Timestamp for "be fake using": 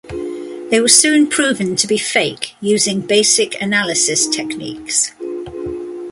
1.85-3.01